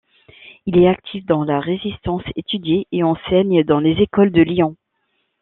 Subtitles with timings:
[0.65, 4.75] Il est actif dans la Résistance, étudié et enseigne dans les écoles de Lyon.